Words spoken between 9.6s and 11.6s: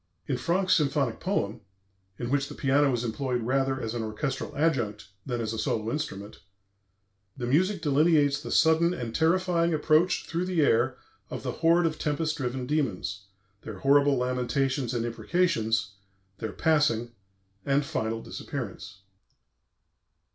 approach through the air of the